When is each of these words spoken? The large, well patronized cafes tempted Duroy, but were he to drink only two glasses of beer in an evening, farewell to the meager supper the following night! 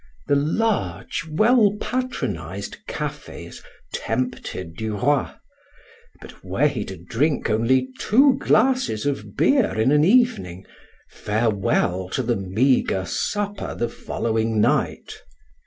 The 0.25 0.35
large, 0.35 1.25
well 1.29 1.77
patronized 1.79 2.77
cafes 2.87 3.61
tempted 3.93 4.75
Duroy, 4.75 5.27
but 6.19 6.43
were 6.43 6.65
he 6.67 6.83
to 6.85 6.97
drink 6.97 7.51
only 7.51 7.87
two 7.99 8.35
glasses 8.39 9.05
of 9.05 9.37
beer 9.37 9.79
in 9.79 9.91
an 9.91 10.03
evening, 10.03 10.65
farewell 11.11 12.09
to 12.13 12.23
the 12.23 12.35
meager 12.35 13.05
supper 13.05 13.75
the 13.75 13.89
following 13.89 14.59
night! 14.59 15.21